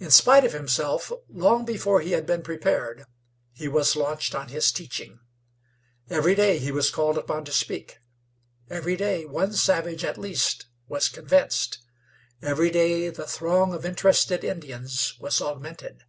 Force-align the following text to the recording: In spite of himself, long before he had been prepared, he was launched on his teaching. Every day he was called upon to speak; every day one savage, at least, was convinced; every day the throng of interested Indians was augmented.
In 0.00 0.10
spite 0.10 0.42
of 0.46 0.54
himself, 0.54 1.12
long 1.28 1.66
before 1.66 2.00
he 2.00 2.12
had 2.12 2.24
been 2.24 2.40
prepared, 2.40 3.04
he 3.52 3.68
was 3.68 3.94
launched 3.94 4.34
on 4.34 4.48
his 4.48 4.72
teaching. 4.72 5.20
Every 6.08 6.34
day 6.34 6.56
he 6.58 6.72
was 6.72 6.88
called 6.88 7.18
upon 7.18 7.44
to 7.44 7.52
speak; 7.52 7.98
every 8.70 8.96
day 8.96 9.26
one 9.26 9.52
savage, 9.52 10.02
at 10.02 10.16
least, 10.16 10.68
was 10.88 11.10
convinced; 11.10 11.80
every 12.40 12.70
day 12.70 13.10
the 13.10 13.26
throng 13.26 13.74
of 13.74 13.84
interested 13.84 14.44
Indians 14.44 15.12
was 15.20 15.42
augmented. 15.42 16.04